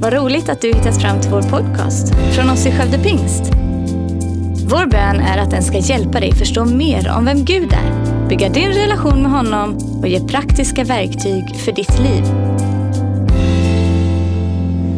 [0.00, 3.42] Vad roligt att du hittat fram till vår podcast från oss i Skövde Pingst.
[4.70, 8.48] Vår bön är att den ska hjälpa dig förstå mer om vem Gud är, bygga
[8.48, 12.24] din relation med honom och ge praktiska verktyg för ditt liv.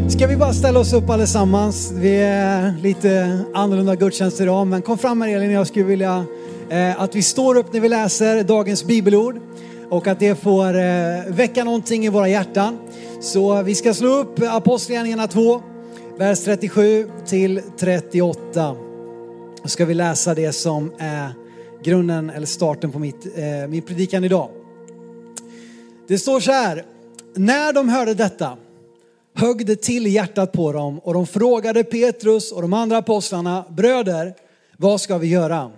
[0.09, 1.93] Ska vi bara ställa oss upp allesammans?
[1.95, 6.25] Vi är lite annorlunda gudstjänst idag, men kom fram här Elin, jag skulle vilja
[6.71, 9.41] eh, att vi står upp när vi läser dagens bibelord
[9.91, 10.85] och att det får eh,
[11.29, 12.79] väcka någonting i våra hjärtan.
[13.23, 15.63] Så vi ska slå upp Apostlagärningarna 2,
[16.19, 18.77] vers 37 till 38.
[19.63, 21.33] Då ska vi läsa det som är
[21.83, 24.51] grunden eller starten på mitt, eh, min predikan idag.
[26.09, 26.85] Det står så här,
[27.35, 28.57] när de hörde detta
[29.35, 33.65] högg det till i hjärtat på dem och de frågade Petrus och de andra apostlarna,
[33.69, 34.35] bröder,
[34.77, 35.71] vad ska vi göra?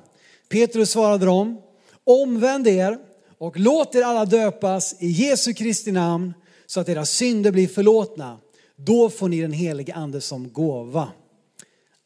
[0.48, 1.58] Petrus svarade dem,
[2.04, 2.98] omvänd er
[3.38, 6.34] och låt er alla döpas i Jesu Kristi namn
[6.72, 8.40] så att era synder blir förlåtna.
[8.76, 11.12] Då får ni den helige ande som gåva.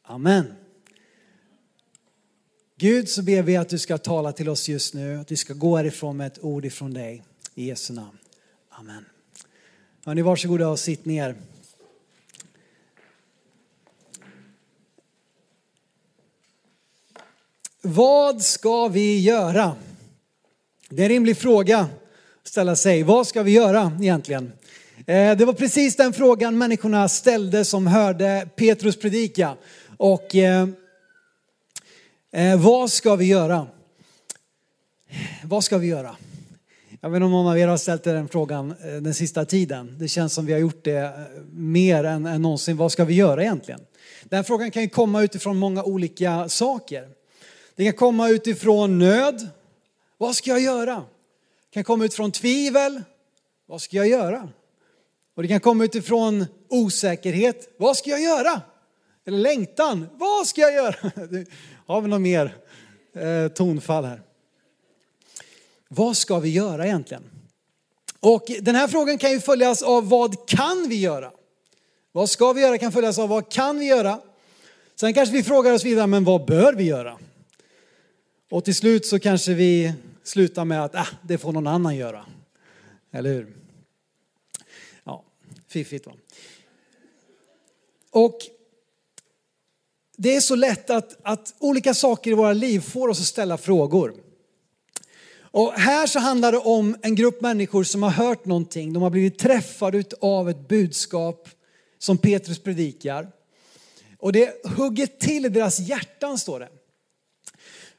[0.01, 0.53] Amen.
[2.77, 5.53] Gud så ber vi att du ska tala till oss just nu, att vi ska
[5.53, 7.23] gå härifrån med ett ord ifrån dig.
[7.55, 8.17] I Jesu namn.
[8.69, 9.05] Amen.
[10.05, 11.35] Hörni, varsågoda och sitt ner.
[17.81, 19.75] Vad ska vi göra?
[20.89, 21.89] Det är en rimlig fråga
[22.47, 23.03] ställa sig.
[23.03, 24.51] Vad ska vi göra egentligen?
[24.97, 29.55] Eh, det var precis den frågan människorna ställde som hörde Petrus predika.
[29.97, 30.67] Och eh,
[32.31, 33.67] eh, vad ska vi göra?
[35.43, 36.15] Vad ska vi göra?
[37.01, 39.95] Jag vet inte om någon av er har ställt den frågan eh, den sista tiden.
[39.99, 41.11] Det känns som vi har gjort det eh,
[41.51, 42.77] mer än, än någonsin.
[42.77, 43.81] Vad ska vi göra egentligen?
[44.23, 47.07] Den frågan kan ju komma utifrån många olika saker.
[47.75, 49.47] Det kan komma utifrån nöd.
[50.17, 51.03] Vad ska jag göra?
[51.69, 53.03] Det kan komma utifrån tvivel.
[53.65, 54.49] Vad ska jag göra?
[55.35, 57.75] Och det kan komma utifrån osäkerhet.
[57.77, 58.61] Vad ska jag göra?
[59.25, 60.07] Eller längtan.
[60.13, 60.95] Vad ska jag göra?
[61.85, 62.55] Har vi något mer
[63.13, 64.21] eh, tonfall här?
[65.87, 67.23] Vad ska vi göra egentligen?
[68.19, 71.31] Och den här frågan kan ju följas av vad kan vi göra?
[72.11, 74.19] Vad ska vi göra kan följas av vad kan vi göra?
[74.95, 77.17] Sen kanske vi frågar oss vidare, men vad bör vi göra?
[78.51, 79.93] Och till slut så kanske vi
[80.27, 82.25] slutar med att ah, det får någon annan göra.
[83.11, 83.55] Eller hur?
[85.03, 85.23] Ja,
[85.67, 86.13] fiffigt va.
[88.11, 88.37] Och
[90.17, 93.57] det är så lätt att, att olika saker i våra liv får oss att ställa
[93.57, 94.13] frågor.
[95.39, 98.93] Och här så handlar det om en grupp människor som har hört någonting.
[98.93, 101.49] De har blivit träffade av ett budskap
[101.97, 103.31] som Petrus predikar.
[104.17, 106.69] Och det hugger till i deras hjärtan står det.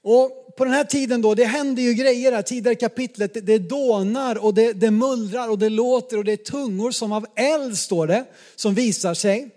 [0.03, 3.58] Och på den här tiden då, det händer ju grejer här, tidigare kapitlet, det, det
[3.58, 7.78] dånar och det, det mullrar och det låter och det är tungor som av eld
[7.78, 8.24] står det,
[8.56, 9.50] som visar sig.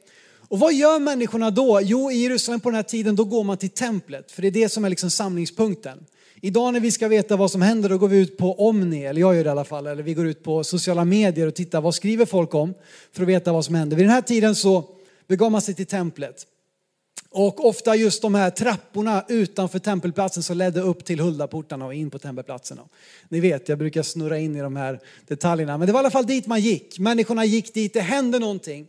[0.48, 1.80] Och vad gör människorna då?
[1.84, 4.52] Jo, i Jerusalem på den här tiden, då går man till templet, för det är
[4.52, 6.06] det som är liksom samlingspunkten.
[6.42, 9.22] Idag när vi ska veta vad som händer, då går vi ut på Omni, eller
[9.22, 11.82] jag gör det i alla fall, eller vi går ut på sociala medier och tittar
[11.82, 12.74] vad skriver folk om
[13.12, 13.98] för att veta vad som händer.
[13.98, 14.84] Vid den här tiden så
[15.28, 16.48] begav man sig till templet.
[17.30, 22.10] Och ofta just de här trapporna utanför tempelplatsen som ledde upp till Huldaportarna och in
[22.10, 22.80] på tempelplatsen.
[23.30, 25.78] Ni vet, jag brukar snurra in i de här detaljerna.
[25.78, 27.00] Men det var i alla fall dit man gick.
[27.00, 28.88] Människorna gick dit, det hände någonting.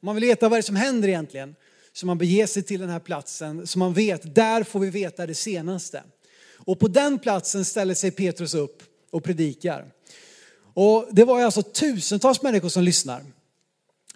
[0.00, 1.54] Man vill veta vad det är som händer egentligen.
[1.92, 5.26] Så man beger sig till den här platsen, så man vet, där får vi veta
[5.26, 6.02] det senaste.
[6.56, 9.84] Och på den platsen ställer sig Petrus upp och predikar.
[10.74, 13.22] Och det var alltså tusentals människor som lyssnar.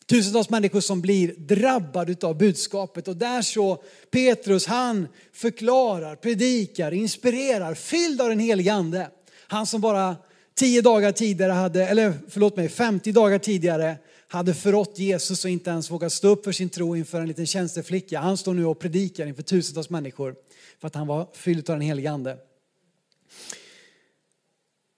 [0.08, 3.08] Tusentals människor som blir drabbade av budskapet.
[3.08, 9.10] Och där så Petrus, han förklarar, predikar, inspirerar, fylld av den helige ande.
[9.46, 10.16] Han som bara
[10.54, 13.96] tio dagar tidigare hade, eller förlåt mig, 50 dagar tidigare
[14.28, 17.46] hade förrått Jesus och inte ens vågat stå upp för sin tro inför en liten
[17.46, 18.20] tjänsteflicka.
[18.20, 20.34] Han står nu och predikar inför tusentals människor
[20.80, 22.38] för att han var fylld av den helige ande.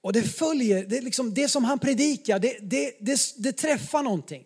[0.02, 4.44] Och det följer, det, liksom, det som han predikar, det, det, det, det träffar någonting.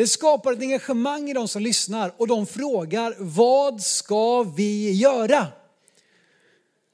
[0.00, 5.46] Det skapar ett engagemang i de som lyssnar och de frågar, vad ska vi göra?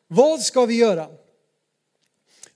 [0.09, 1.09] Vad ska vi göra?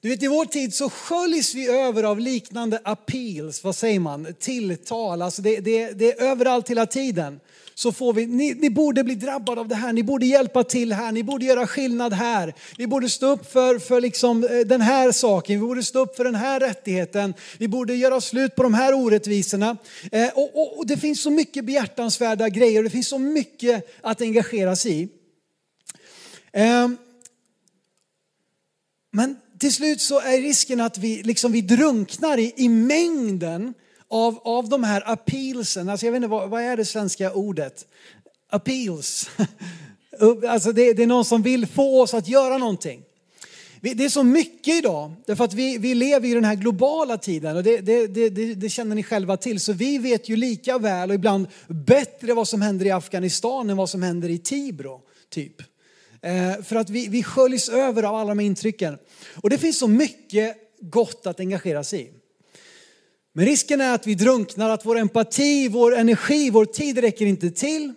[0.01, 4.35] Du vet i vår tid så sköljs vi över av liknande appeals, vad säger man,
[4.39, 7.41] tilltal, alltså det, det, det är överallt hela tiden
[7.75, 10.93] så får vi, ni, ni, borde bli drabbade av det här, ni borde hjälpa till
[10.93, 12.55] här, ni borde göra skillnad här.
[12.79, 16.17] Vi borde stå upp för, för liksom eh, den här saken, vi borde stå upp
[16.17, 19.77] för den här rättigheten, vi borde göra slut på de här orättvisorna.
[20.13, 24.21] Eh, och, och, och, det finns så mycket behjärtansvärda grejer, det finns så mycket att
[24.21, 25.09] engagera sig i.
[26.53, 26.89] Eh,
[29.13, 33.75] men till slut så är risken att vi, liksom, vi drunknar i, i mängden
[34.11, 37.87] av, av de här appealsen, alltså jag vet inte vad, vad är det svenska ordet?
[38.51, 39.31] Appeals.
[40.49, 43.03] Alltså det, det är någon som vill få oss att göra någonting.
[43.81, 47.57] Det är så mycket idag, därför att vi, vi lever i den här globala tiden
[47.57, 49.61] och det, det, det, det, känner ni själva till.
[49.61, 53.77] Så vi vet ju lika väl och ibland bättre vad som händer i Afghanistan än
[53.77, 55.63] vad som händer i Tibro, typ.
[56.23, 58.99] Eh, för att vi, vi sköljs över av alla de här intrycken.
[59.35, 62.20] Och det finns så mycket gott att engagera sig i.
[63.33, 67.51] Men risken är att vi drunknar, att vår empati, vår energi, vår tid räcker inte
[67.51, 67.93] till.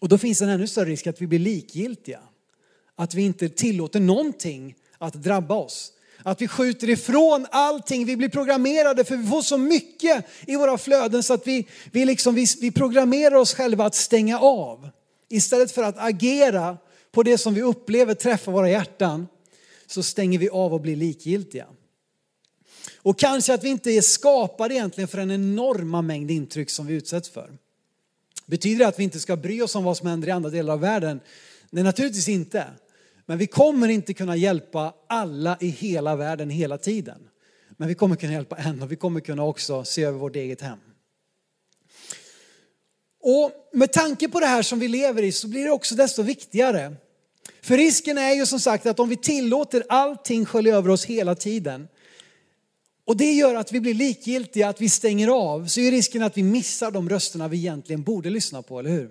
[0.00, 2.20] Och då finns en ännu större risk att vi blir likgiltiga.
[2.96, 5.92] Att vi inte tillåter någonting att drabba oss.
[6.22, 8.06] Att vi skjuter ifrån allting.
[8.06, 12.04] Vi blir programmerade för vi får så mycket i våra flöden så att vi, vi,
[12.04, 14.88] liksom, vi, vi programmerar oss själva att stänga av.
[15.28, 16.78] Istället för att agera
[17.12, 19.26] på det som vi upplever träffar våra hjärtan
[19.86, 21.66] så stänger vi av och blir likgiltiga.
[23.06, 26.94] Och kanske att vi inte är skapade egentligen för den enorma mängd intryck som vi
[26.94, 27.50] utsätts för.
[28.46, 30.72] Betyder det att vi inte ska bry oss om vad som händer i andra delar
[30.72, 31.20] av världen?
[31.70, 32.64] Nej, naturligtvis inte.
[33.26, 37.18] Men vi kommer inte kunna hjälpa alla i hela världen hela tiden.
[37.76, 40.60] Men vi kommer kunna hjälpa en och vi kommer kunna också se över vårt eget
[40.60, 40.78] hem.
[43.20, 46.22] Och med tanke på det här som vi lever i så blir det också desto
[46.22, 46.96] viktigare.
[47.62, 51.34] För risken är ju som sagt att om vi tillåter allting skölja över oss hela
[51.34, 51.88] tiden
[53.06, 56.36] och det gör att vi blir likgiltiga, att vi stänger av, så är risken att
[56.36, 59.10] vi missar de rösterna vi egentligen borde lyssna på, eller hur?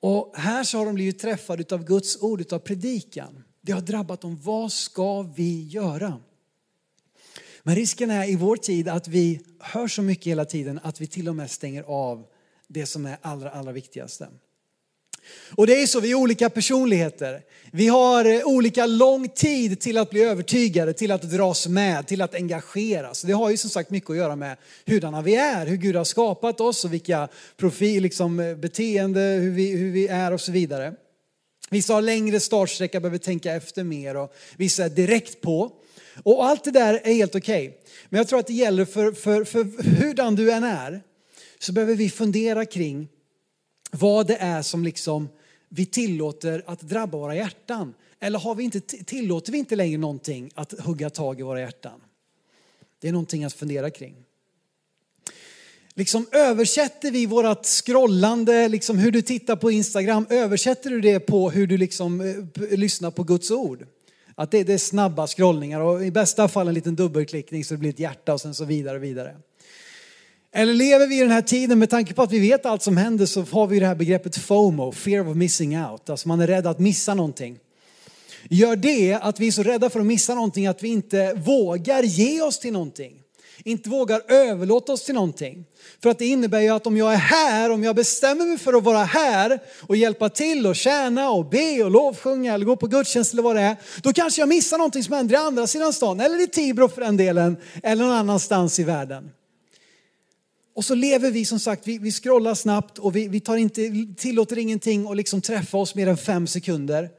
[0.00, 3.44] Och här så har de blivit träffade av Guds ord, av predikan.
[3.60, 4.38] Det har drabbat dem.
[4.42, 6.20] Vad ska vi göra?
[7.62, 11.06] Men risken är i vår tid att vi hör så mycket hela tiden att vi
[11.06, 12.26] till och med stänger av
[12.66, 14.28] det som är allra, allra viktigaste.
[15.50, 17.42] Och det är så, vi är olika personligheter.
[17.72, 22.22] Vi har eh, olika lång tid till att bli övertygade, till att dras med, till
[22.22, 23.22] att engageras.
[23.22, 26.04] Det har ju som sagt mycket att göra med hurdana vi är, hur Gud har
[26.04, 30.52] skapat oss och vilka profil, liksom, eh, beteende, hur vi, hur vi är och så
[30.52, 30.94] vidare.
[31.70, 35.72] Vissa har längre startsträcka, behöver tänka efter mer och vissa är direkt på.
[36.22, 37.68] Och allt det där är helt okej.
[37.68, 37.80] Okay.
[38.08, 41.00] Men jag tror att det gäller för, för, för hurdan du än är,
[41.58, 43.08] så behöver vi fundera kring
[43.90, 45.28] vad det är som liksom
[45.68, 47.94] vi tillåter att drabba våra hjärtan.
[48.20, 52.00] Eller har vi inte, tillåter vi inte längre någonting att hugga tag i våra hjärtan?
[53.00, 54.14] Det är någonting att fundera kring.
[55.94, 61.50] Liksom översätter vi vårt scrollande, liksom hur du tittar på Instagram, översätter du det på
[61.50, 63.86] hur du liksom, eh, lyssnar på Guds ord?
[64.34, 67.78] Att det, det, är snabba scrollningar och i bästa fall en liten dubbelklickning så det
[67.78, 69.36] blir ett hjärta och sen så vidare och vidare.
[70.52, 72.96] Eller lever vi i den här tiden med tanke på att vi vet allt som
[72.96, 76.10] händer så har vi det här begreppet FOMO, fear of missing out.
[76.10, 77.58] Alltså man är rädd att missa någonting.
[78.50, 82.02] Gör det att vi är så rädda för att missa någonting att vi inte vågar
[82.02, 83.12] ge oss till någonting.
[83.64, 85.64] Inte vågar överlåta oss till någonting.
[86.02, 88.74] För att det innebär ju att om jag är här, om jag bestämmer mig för
[88.74, 92.86] att vara här och hjälpa till och tjäna och be och lovsjunga eller gå på
[92.86, 93.76] gudstjänst eller vad det är.
[94.02, 97.00] Då kanske jag missar någonting som händer i andra sidan stan eller i Tibro för
[97.00, 99.30] den delen eller någon annanstans i världen.
[100.78, 104.06] Och så lever vi som sagt, vi, vi scrollar snabbt och vi, vi tar inte,
[104.16, 107.10] tillåter ingenting att liksom träffa oss mer än fem sekunder.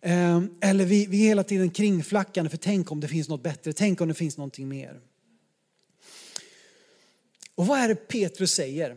[0.00, 3.72] Eh, eller vi, vi är hela tiden kringflackande för tänk om det finns något bättre,
[3.72, 5.00] tänk om det finns någonting mer.
[7.54, 8.96] Och vad är det Petrus säger?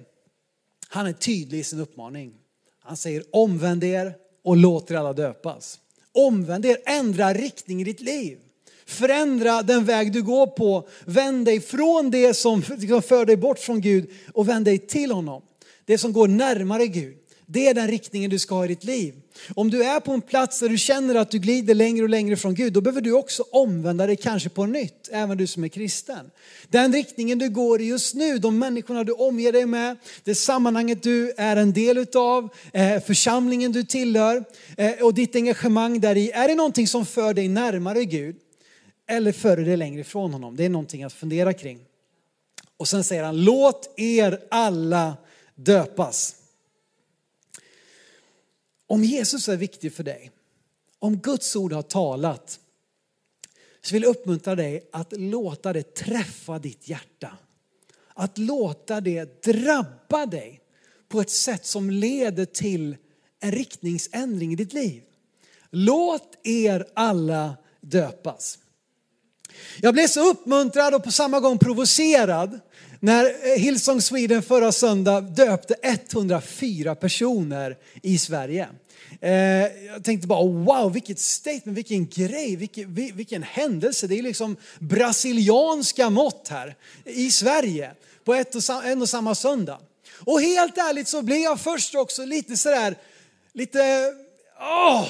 [0.87, 2.33] Han är tydlig i sin uppmaning.
[2.79, 5.79] Han säger omvänd er och låt er alla döpas.
[6.11, 8.39] Omvänd er, ändra riktning i ditt liv.
[8.87, 10.87] Förändra den väg du går på.
[11.05, 15.11] Vänd dig från det som liksom för dig bort från Gud och vänd dig till
[15.11, 15.41] honom.
[15.85, 17.17] Det som går närmare Gud.
[17.49, 19.13] Det är den riktningen du ska ha i ditt liv.
[19.55, 22.35] Om du är på en plats där du känner att du glider längre och längre
[22.35, 25.67] från Gud, då behöver du också omvända dig kanske på nytt, även du som är
[25.67, 26.31] kristen.
[26.69, 31.03] Den riktningen du går i just nu, de människorna du omger dig med, det sammanhanget
[31.03, 34.43] du är en del utav, eh, församlingen du tillhör
[34.77, 38.35] eh, och ditt engagemang där i, är det någonting som för dig närmare Gud?
[39.07, 40.55] Eller före det längre ifrån honom.
[40.55, 41.85] Det är någonting att fundera kring.
[42.77, 45.17] Och sen säger han, låt er alla
[45.55, 46.35] döpas.
[48.87, 50.31] Om Jesus är viktig för dig,
[50.99, 52.59] om Guds ord har talat,
[53.81, 57.37] så vill jag uppmuntra dig att låta det träffa ditt hjärta.
[58.13, 60.61] Att låta det drabba dig
[61.07, 62.97] på ett sätt som leder till
[63.39, 65.03] en riktningsändring i ditt liv.
[65.69, 68.59] Låt er alla döpas.
[69.81, 72.59] Jag blev så uppmuntrad och på samma gång provocerad
[72.99, 78.67] när eh, Hillsong Sweden förra söndag döpte 104 personer i Sverige.
[79.21, 79.31] Eh,
[79.85, 84.07] jag tänkte bara wow, vilket statement, vilken grej, vilken, vilken händelse.
[84.07, 87.91] Det är liksom brasilianska mått här i Sverige
[88.23, 89.79] på ett och, en och samma söndag.
[90.19, 92.95] Och helt ärligt så blev jag först också lite sådär,
[93.53, 94.13] lite,
[94.59, 95.07] åh,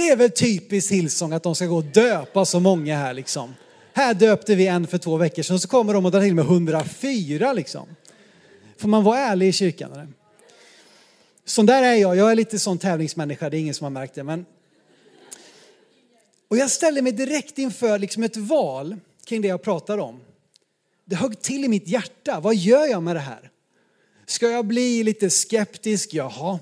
[0.00, 3.54] det är väl typiskt Hillsong att de ska gå och döpa så många här liksom.
[3.92, 6.44] Här döpte vi en för två veckor sedan så kommer de och drar till med
[6.44, 7.88] 104 liksom.
[8.78, 9.92] Får man vara ärlig i kyrkan?
[9.92, 10.08] Eller?
[11.44, 14.14] Sån där är jag, jag är lite sån tävlingsmänniska, det är ingen som har märkt
[14.14, 14.22] det.
[14.22, 14.46] Men...
[16.48, 20.20] Och jag ställer mig direkt inför liksom ett val kring det jag pratar om.
[21.04, 23.50] Det högg till i mitt hjärta, vad gör jag med det här?
[24.26, 26.14] Ska jag bli lite skeptisk?
[26.14, 26.58] Jaha,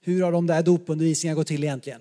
[0.00, 2.00] hur har de där dopundervisningarna gått till egentligen?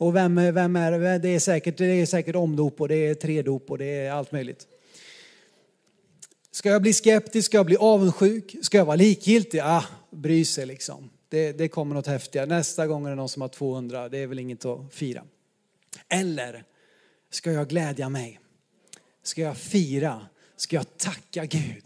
[0.00, 1.28] Och vem, vem är det?
[1.28, 4.66] Är säkert, det är säkert omdop och det är tredop och det är allt möjligt.
[6.50, 7.46] Ska jag bli skeptisk?
[7.46, 8.56] Ska jag bli avundsjuk?
[8.62, 9.60] Ska jag vara likgiltig?
[9.62, 11.10] Ah, bry sig liksom.
[11.28, 12.46] Det, det kommer något häftigare.
[12.46, 14.08] Nästa gång är det någon som har 200.
[14.08, 15.24] Det är väl inget att fira.
[16.08, 16.64] Eller
[17.30, 18.40] ska jag glädja mig?
[19.22, 20.26] Ska jag fira?
[20.56, 21.84] Ska jag tacka Gud?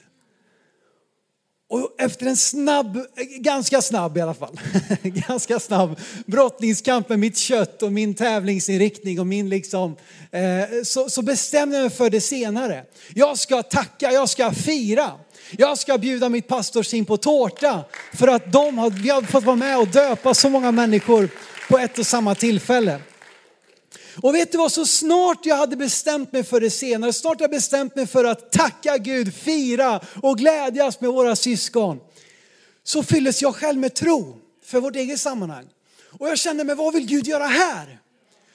[1.75, 2.99] Och efter en snabb,
[3.39, 4.61] ganska snabb i alla fall,
[5.03, 9.97] ganska snabb brottningskamp med mitt kött och min tävlingsinriktning och min liksom,
[10.31, 12.85] eh, så, så bestämde jag mig för det senare.
[13.15, 15.11] Jag ska tacka, jag ska fira.
[15.51, 19.57] Jag ska bjuda mitt pastorsin på tårta för att de har, vi har fått vara
[19.57, 21.29] med och döpa så många människor
[21.69, 23.01] på ett och samma tillfälle.
[24.23, 27.51] Och vet du vad, så snart jag hade bestämt mig för det senare, snart jag
[27.51, 32.01] bestämt mig för att tacka Gud, fira och glädjas med våra syskon,
[32.85, 35.65] så fylldes jag själv med tro för vårt eget sammanhang.
[36.19, 38.01] Och jag kände mig, vad vill Gud göra här?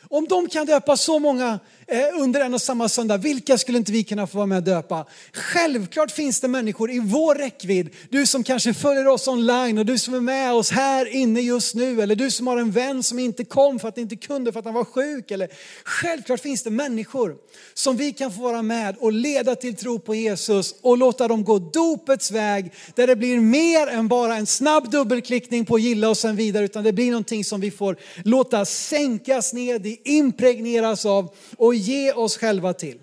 [0.09, 1.59] Om de kan döpa så många
[1.91, 4.63] Eh, under en och samma söndag, vilka skulle inte vi kunna få vara med och
[4.63, 5.05] döpa?
[5.34, 9.98] Självklart finns det människor i vår räckvidd, du som kanske följer oss online och du
[9.98, 13.19] som är med oss här inne just nu eller du som har en vän som
[13.19, 15.31] inte kom för att inte kunde för att han var sjuk.
[15.31, 15.50] Eller,
[15.84, 17.36] självklart finns det människor
[17.74, 21.43] som vi kan få vara med och leda till tro på Jesus och låta dem
[21.43, 26.17] gå dopets väg där det blir mer än bara en snabb dubbelklickning på gilla och
[26.17, 31.36] sen vidare utan det blir någonting som vi får låta sänkas ned i, impregneras av
[31.58, 33.00] och ge oss själva till.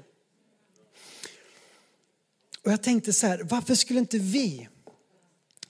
[2.64, 4.68] Och jag tänkte så här, varför skulle inte vi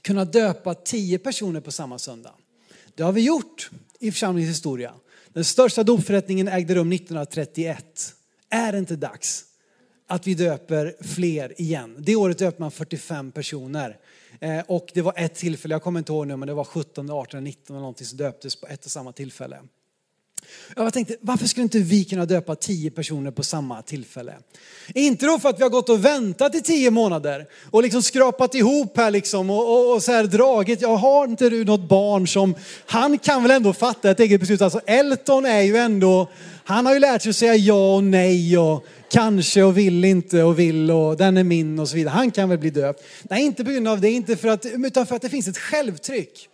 [0.02, 2.34] kunna döpa tio personer på samma söndag?
[2.94, 4.94] Det har vi gjort i församlingens historia.
[5.28, 8.14] Den största dopförrättningen ägde rum 1931.
[8.48, 9.44] Är det inte dags
[10.06, 11.96] att vi döper fler igen?
[11.98, 13.98] Det året döpte man 45 personer.
[14.40, 17.10] Eh, och det var ett tillfälle, jag kommer inte ihåg nu, men det var 17,
[17.10, 19.58] 18, 19 eller någonting som döptes på ett och samma tillfälle.
[20.76, 24.34] Jag tänkte, varför skulle inte vi kunna döpa tio personer på samma tillfälle?
[24.94, 28.54] Inte då för att vi har gått och väntat i tio månader och liksom skrapat
[28.54, 30.80] ihop här liksom och, och, och så här dragit.
[30.80, 32.54] Jag har inte du något barn som,
[32.86, 34.62] han kan väl ändå fatta ett eget beslut.
[34.62, 36.28] Alltså Elton är ju ändå,
[36.64, 40.42] han har ju lärt sig att säga ja och nej och kanske och vill inte
[40.42, 42.12] och vill och den är min och så vidare.
[42.12, 43.02] Han kan väl bli döpt.
[43.22, 45.58] Nej, inte på grund av det, inte för att, utan för att det finns ett
[45.58, 46.48] självtryck.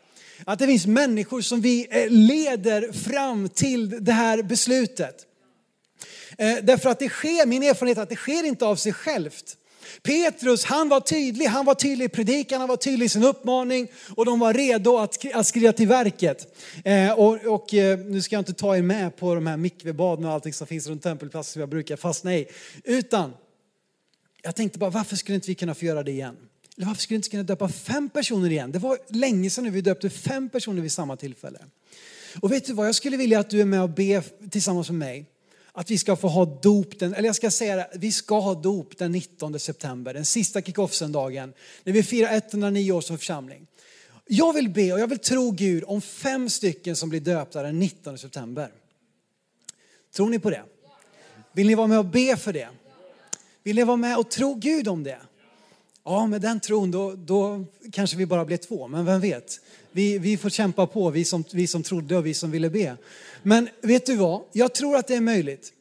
[0.45, 5.27] Att det finns människor som vi eh, leder fram till det här beslutet.
[6.39, 9.57] Eh, därför att det sker, min erfarenhet är att det sker inte av sig självt.
[10.03, 13.89] Petrus, han var tydlig, han var tydlig i predikan, han var tydlig i sin uppmaning
[14.17, 16.57] och de var redo att, att skrida till verket.
[16.85, 20.25] Eh, och, och eh, nu ska jag inte ta er med på de här mikvebaden
[20.25, 22.47] och allting som finns runt tempelplatsen som jag brukar fastna i.
[22.85, 23.33] Utan
[24.43, 26.37] jag tänkte bara, varför skulle inte vi kunna få göra det igen?
[26.77, 28.73] Eller varför skulle vi inte kunna döpa fem personer igen?
[28.73, 31.59] Det var länge sedan nu vi döpte fem personer vid samma tillfälle.
[32.41, 34.99] Och vet du vad, jag skulle vilja att du är med och ber tillsammans med
[34.99, 35.27] mig.
[35.73, 38.55] Att vi ska få ha dop, den, eller jag ska säga det, vi ska ha
[38.55, 41.53] dop den 19 september, den sista kick-off-söndagen,
[41.85, 43.67] när vi firar 109 år som församling.
[44.27, 47.79] Jag vill be och jag vill tro Gud om fem stycken som blir döpta den
[47.79, 48.69] 19 september.
[50.15, 50.63] Tror ni på det?
[51.53, 52.69] Vill ni vara med och be för det?
[53.63, 55.19] Vill ni vara med och tro Gud om det?
[56.05, 59.61] Ja, med den tron då, då kanske vi bara blev två, men vem vet?
[59.93, 62.97] Vi, vi får kämpa på, vi som, vi som trodde och vi som ville be.
[63.43, 64.43] Men vet du vad?
[64.53, 65.73] Jag tror att det är möjligt.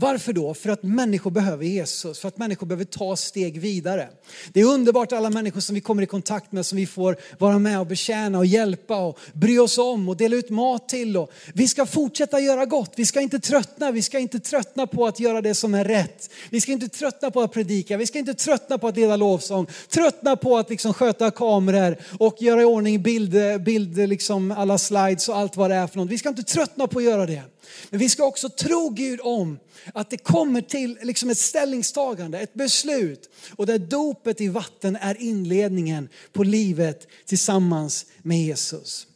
[0.00, 0.54] Varför då?
[0.54, 4.08] För att människor behöver Jesus, för att människor behöver ta steg vidare.
[4.52, 7.58] Det är underbart alla människor som vi kommer i kontakt med, som vi får vara
[7.58, 11.16] med och betjäna och hjälpa och bry oss om och dela ut mat till.
[11.16, 15.06] Och vi ska fortsätta göra gott, vi ska inte tröttna, vi ska inte tröttna på
[15.06, 16.30] att göra det som är rätt.
[16.50, 19.66] Vi ska inte tröttna på att predika, vi ska inte tröttna på att leda lovsång,
[19.88, 25.28] tröttna på att liksom sköta kameror och göra i ordning bilder, bild liksom alla slides
[25.28, 26.10] och allt vad det är för något.
[26.10, 27.42] Vi ska inte tröttna på att göra det.
[27.90, 29.58] Men vi ska också tro Gud om
[29.94, 33.30] att det kommer till liksom ett ställningstagande, ett beslut.
[33.56, 39.06] Och där dopet i vatten är inledningen på livet tillsammans med Jesus.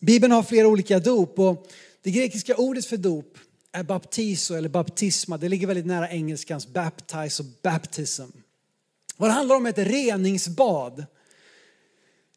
[0.00, 1.70] Bibeln har flera olika dop och
[2.02, 3.38] det grekiska ordet för dop
[3.72, 5.36] är baptiso eller baptisma.
[5.36, 8.22] Det ligger väldigt nära engelskans baptize och baptism.
[9.16, 11.06] Vad det handlar om är ett reningsbad.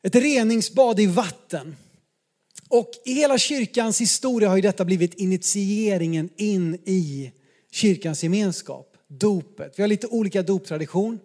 [0.02, 1.76] Ett reningsbad i vatten.
[2.70, 7.32] Och i hela kyrkans historia har ju detta blivit initieringen in i
[7.72, 9.74] kyrkans gemenskap, dopet.
[9.78, 11.20] Vi har lite olika doptradition.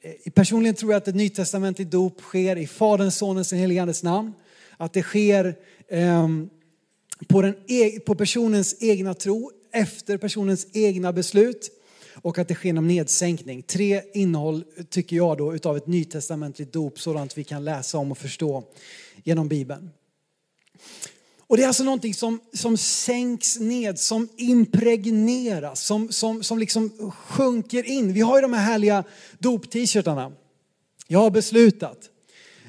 [0.00, 4.02] Eh, personligen tror jag att ett nytestamentligt dop sker i Faderns, Sonens och helige Andes
[4.02, 4.32] namn.
[4.76, 5.56] Att det sker
[5.88, 6.28] eh,
[7.28, 11.70] på, den, e, på personens egna tro, efter personens egna beslut
[12.14, 13.62] och att det sker genom nedsänkning.
[13.62, 18.18] Tre innehåll tycker jag då utav ett nytestamentligt dop, sådant vi kan läsa om och
[18.18, 18.64] förstå
[19.22, 19.90] genom Bibeln.
[21.46, 27.12] Och det är alltså någonting som, som sänks ned, som impregneras, som, som, som liksom
[27.16, 28.12] sjunker in.
[28.12, 29.04] Vi har ju de här härliga
[29.38, 30.32] dop-t-shirtarna.
[31.06, 31.98] Jag har beslutat.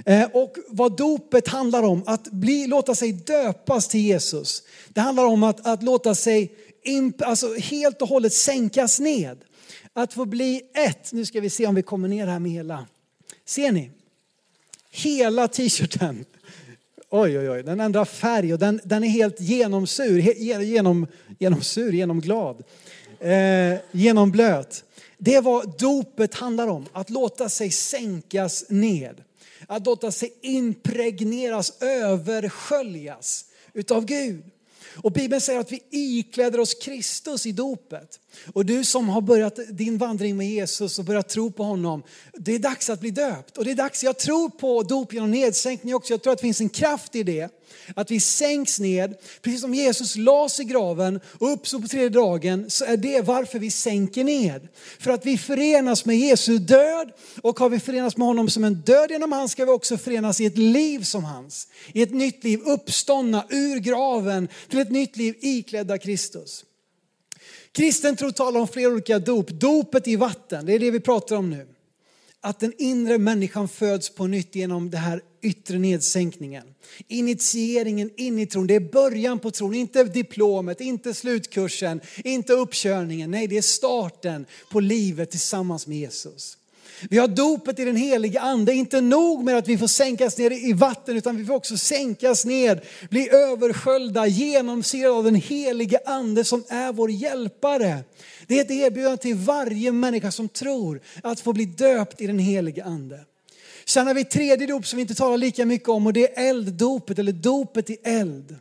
[0.05, 4.63] Eh, och vad dopet handlar om, att bli, låta sig döpas till Jesus.
[4.89, 6.51] Det handlar om att, att låta sig
[6.83, 9.37] imp, alltså helt och hållet sänkas ned.
[9.93, 11.11] Att få bli ett.
[11.11, 12.87] Nu ska vi se om vi kommer ner här med hela.
[13.45, 13.91] Ser ni?
[14.91, 16.25] Hela t-shirten
[17.09, 20.19] Oj, oj, oj, den ändrar färg och den, den är helt genomsur,
[20.61, 21.07] genom,
[21.39, 22.63] genomsur, genomglad,
[23.19, 24.83] eh, genomblöt.
[25.17, 29.23] Det är vad dopet handlar om, att låta sig sänkas ned.
[29.67, 34.43] Att låta sig impregneras, översköljas utav Gud.
[34.95, 38.19] Och Bibeln säger att vi ikläder oss Kristus i dopet.
[38.53, 42.55] Och du som har börjat din vandring med Jesus och börjat tro på honom, det
[42.55, 43.57] är dags att bli döpt.
[43.57, 46.41] Och det är dags, jag tror på dop genom nedsänkning också, jag tror att det
[46.41, 47.49] finns en kraft i det.
[47.95, 52.69] Att vi sänks ned, precis som Jesus lades i graven och uppstod på tredje dagen,
[52.69, 54.67] så är det varför vi sänker ned.
[54.99, 58.73] För att vi förenas med Jesu död och har vi förenats med honom som en
[58.73, 61.67] död genom hans ska vi också förenas i ett liv som hans.
[61.93, 66.65] I ett nytt liv, uppståndna ur graven till ett nytt liv iklädda Kristus.
[67.71, 69.49] Kristen tro talar om flera olika dop.
[69.49, 71.67] Dopet i vatten, det är det vi pratar om nu.
[72.41, 76.63] Att den inre människan föds på nytt genom det här yttre nedsänkningen.
[77.07, 83.31] Initieringen in i tron, det är början på tron, inte diplomet, inte slutkursen, inte uppkörningen.
[83.31, 86.57] Nej, det är starten på livet tillsammans med Jesus.
[87.09, 90.51] Vi har dopet i den heliga ande, inte nog med att vi får sänkas ner
[90.51, 96.43] i vatten utan vi får också sänkas ner, bli översköljda, genomsyrade av den heliga ande
[96.43, 98.03] som är vår hjälpare.
[98.47, 102.39] Det är ett erbjudande till varje människa som tror att få bli döpt i den
[102.39, 103.19] heliga ande.
[103.85, 106.37] Sen har vi ett tredje dop som vi inte talar lika mycket om och det
[106.37, 108.55] är elddopet eller dopet i eld.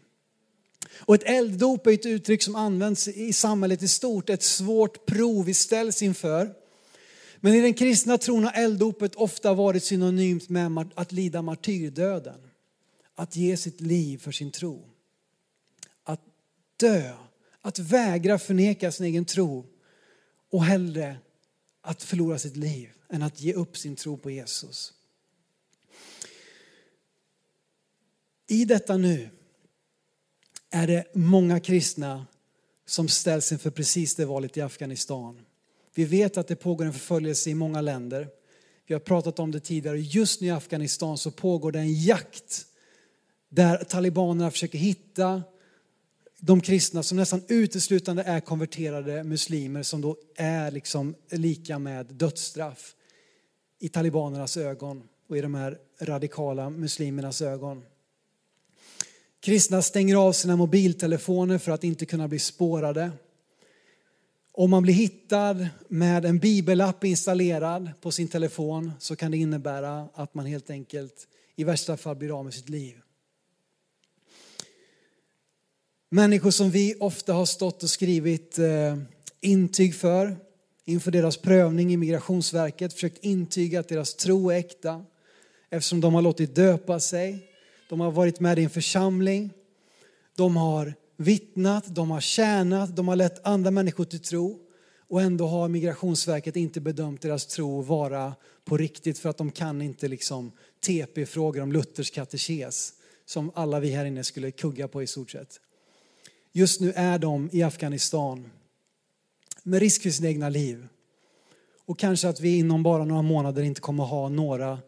[0.99, 5.45] Och ett elddop är ett uttryck som används i samhället i stort, ett svårt prov
[5.45, 6.55] vi ställs inför.
[7.41, 12.41] Men i den kristna tron har elddopet ofta varit synonymt med att lida martyrdöden.
[13.15, 14.89] Att ge sitt liv för sin tro.
[16.05, 16.21] Att
[16.77, 17.13] dö,
[17.61, 19.67] att vägra förneka sin egen tro
[20.51, 21.17] och hellre
[21.81, 24.93] att förlora sitt liv än att ge upp sin tro på Jesus.
[28.47, 29.29] I detta nu
[30.71, 32.27] är det många kristna
[32.87, 35.41] som ställs inför precis det valet i Afghanistan.
[35.95, 38.29] Vi vet att det pågår en förföljelse i många länder.
[38.87, 40.01] Vi har pratat om det tidigare.
[40.01, 42.67] Just nu i Afghanistan så pågår det en jakt
[43.49, 45.43] där talibanerna försöker hitta
[46.39, 52.95] de kristna som nästan uteslutande är konverterade muslimer som då är liksom lika med dödsstraff
[53.79, 57.83] i talibanernas ögon och i de här radikala muslimernas ögon.
[59.45, 63.11] Kristna stänger av sina mobiltelefoner för att inte kunna bli spårade.
[64.53, 70.09] Om man blir hittad med en bibelapp installerad på sin telefon så kan det innebära
[70.15, 72.95] att man helt enkelt i värsta fall blir av med sitt liv.
[76.11, 78.97] Människor som vi ofta har stått och skrivit eh,
[79.41, 80.37] intyg för
[80.85, 85.05] inför deras prövning i Migrationsverket, försökt intyga att deras tro är äkta
[85.71, 87.51] eftersom de har låtit döpa sig,
[87.95, 89.53] de har varit med i en församling,
[90.37, 94.61] de har vittnat, de har tjänat, de har lett andra människor till tro.
[95.09, 99.83] Och ändå har Migrationsverket inte bedömt deras tro vara på riktigt för att de kan
[99.83, 100.53] inte liksom
[100.87, 102.93] TP-frågor om Luthers katekes
[103.27, 105.61] som alla vi här inne skulle kugga på i stort sett.
[106.53, 108.51] Just nu är de i Afghanistan
[109.63, 110.87] med risk för sina egna liv.
[111.87, 114.79] Och kanske att vi inom bara några månader inte kommer ha några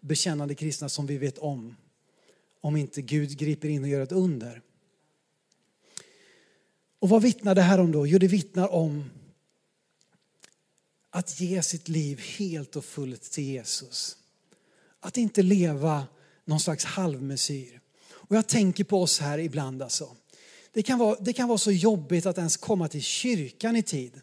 [0.00, 1.76] bekännande kristna som vi vet om.
[2.60, 4.62] Om inte Gud griper in och gör ett under.
[6.98, 8.06] Och vad vittnar det här om då?
[8.06, 9.10] Jo, det vittnar om
[11.10, 14.16] att ge sitt liv helt och fullt till Jesus.
[15.00, 16.06] Att inte leva
[16.44, 17.80] någon slags halvmesyr.
[18.10, 20.16] Och jag tänker på oss här ibland alltså.
[20.72, 24.20] Det kan, vara, det kan vara så jobbigt att ens komma till kyrkan i tid.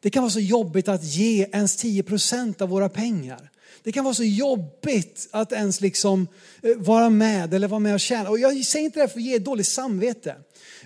[0.00, 3.50] Det kan vara så jobbigt att ge ens 10 procent av våra pengar.
[3.82, 6.28] Det kan vara så jobbigt att ens liksom
[6.62, 8.30] eh, vara med eller vara med och tjäna.
[8.30, 10.36] Och jag säger inte det här för att ge dåligt samvete.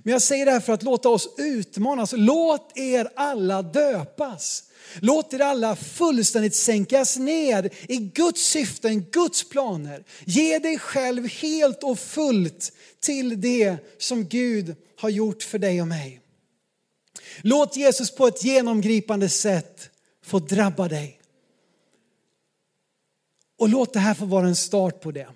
[0.03, 2.15] Men jag säger det här för att låta oss utmanas.
[2.17, 4.65] Låt er alla döpas.
[5.01, 10.05] Låt er alla fullständigt sänkas ner i Guds syften, Guds planer.
[10.25, 15.89] Ge dig själv helt och fullt till det som Gud har gjort för dig och
[15.89, 16.21] mig.
[17.43, 19.91] Låt Jesus på ett genomgripande sätt
[20.25, 21.22] få drabba dig.
[23.63, 25.29] Och låt det här få vara en start på det.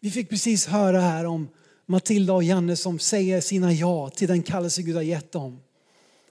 [0.00, 1.48] Vi fick precis höra här om
[1.86, 5.60] Matilda och Janne som säger sina ja till den kallelse Gud har gett dem.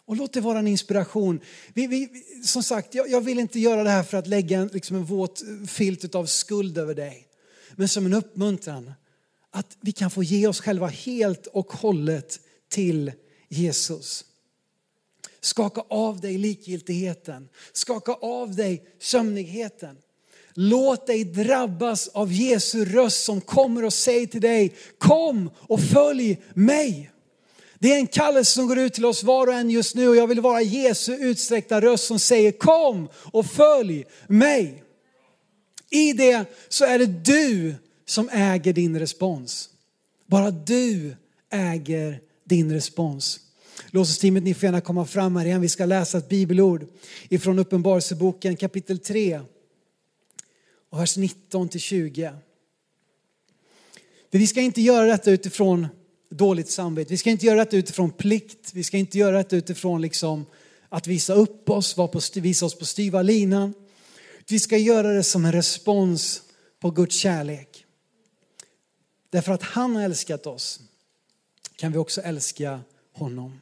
[0.05, 1.39] Och låt det vara en inspiration.
[1.73, 2.09] Vi, vi,
[2.43, 5.03] som sagt, jag, jag, vill inte göra det här för att lägga en, liksom en
[5.03, 7.27] våt filt av skuld över dig.
[7.75, 8.93] Men som en uppmuntran
[9.51, 13.11] att vi kan få ge oss själva helt och hållet till
[13.49, 14.25] Jesus.
[15.41, 17.49] Skaka av dig likgiltigheten.
[17.73, 19.97] Skaka av dig sömnigheten.
[20.59, 26.41] Låt dig drabbas av Jesu röst som kommer och säger till dig, kom och följ
[26.53, 27.11] mig.
[27.79, 30.15] Det är en kallelse som går ut till oss var och en just nu och
[30.15, 34.83] jag vill vara Jesu utsträckta röst som säger kom och följ mig.
[35.89, 39.69] I det så är det du som äger din respons.
[40.25, 41.15] Bara du
[41.51, 43.39] äger din respons.
[43.91, 45.61] Låtsasteamet, ni får gärna komma fram här igen.
[45.61, 46.85] Vi ska läsa ett bibelord
[47.29, 49.41] ifrån Uppenbarelseboken kapitel 3
[50.89, 52.33] och vers 19 till 20.
[54.31, 55.87] För vi ska inte göra detta utifrån
[56.29, 57.09] dåligt samvete.
[57.09, 58.73] Vi ska inte göra detta utifrån plikt.
[58.73, 60.45] Vi ska inte göra detta utifrån liksom
[60.89, 63.73] att visa upp oss, vara på, visa oss på styva linan.
[64.49, 66.41] Vi ska göra det som en respons
[66.79, 67.85] på Guds kärlek.
[69.29, 70.79] Därför att han har älskat oss
[71.75, 72.81] kan vi också älska
[73.13, 73.59] honom.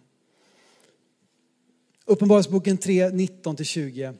[2.05, 4.17] Uppenbarelseboken 3, 19-20.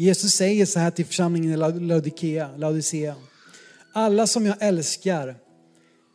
[0.00, 3.14] Jesus säger så här till församlingen i Laodicea, Laodicea.
[3.92, 5.36] Alla som jag älskar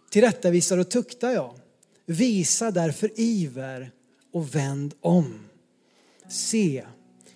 [0.10, 1.54] tillrättavisar och tuktar jag.
[2.06, 3.92] Visa därför iver
[4.34, 5.40] och vänd om.
[6.30, 6.84] Se,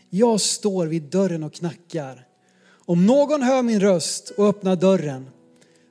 [0.09, 2.27] jag står vid dörren och knackar.
[2.69, 5.29] Om någon hör min röst och öppnar dörren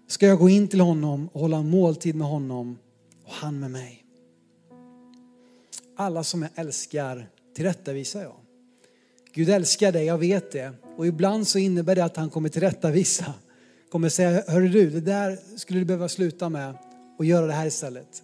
[0.08, 2.78] ska jag gå in till honom och hålla en måltid med honom
[3.24, 4.04] och han med mig.
[5.96, 8.45] Alla som jag älskar tillrättavisar jag.
[9.36, 10.72] Gud älskar dig, jag vet det.
[10.96, 13.34] Och ibland så innebär det att han kommer tillrättavisa.
[13.90, 16.74] Kommer säga, hörru du, det där skulle du behöva sluta med
[17.18, 18.22] och göra det här istället.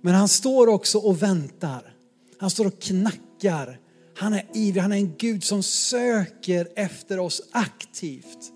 [0.00, 1.94] Men han står också och väntar.
[2.38, 3.78] Han står och knackar.
[4.16, 8.52] Han är ivrig, han är en Gud som söker efter oss aktivt.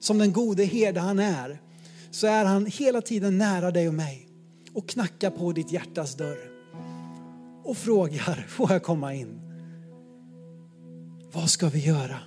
[0.00, 1.60] Som den gode herde han är,
[2.10, 4.28] så är han hela tiden nära dig och mig
[4.72, 6.50] och knackar på ditt hjärtas dörr
[7.64, 9.45] och frågar, får jag komma in?
[11.36, 12.18] Vad ska vi göra?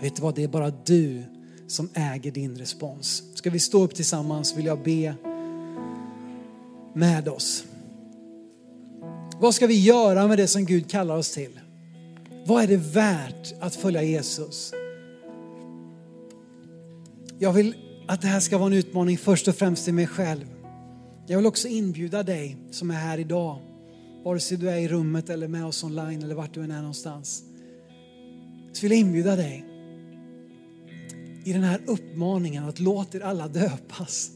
[0.00, 1.22] Vet du vad, det är bara du
[1.66, 3.22] som äger din respons.
[3.34, 5.14] Ska vi stå upp tillsammans vill jag be
[6.94, 7.64] med oss.
[9.40, 11.60] Vad ska vi göra med det som Gud kallar oss till?
[12.46, 14.72] Vad är det värt att följa Jesus?
[17.38, 17.74] Jag vill
[18.08, 20.46] att det här ska vara en utmaning först och främst till mig själv.
[21.26, 23.58] Jag vill också inbjuda dig som är här idag,
[24.24, 26.80] vare sig du är i rummet eller med oss online eller vart du än är
[26.80, 27.44] någonstans.
[28.72, 29.64] Så vill jag inbjuda dig
[31.44, 34.30] i den här uppmaningen att låt er alla döpas.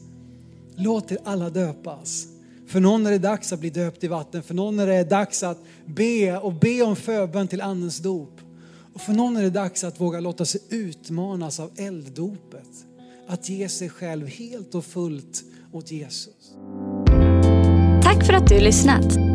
[0.75, 2.27] Låt er alla döpas.
[2.67, 5.43] För någon är det dags att bli döpt i vatten, för någon är det dags
[5.43, 8.41] att be och be om förbön till andens dop.
[8.93, 12.69] Och för någon är det dags att våga låta sig utmanas av elddopet.
[13.27, 16.55] Att ge sig själv helt och fullt åt Jesus.
[18.03, 19.34] Tack för att du lyssnat.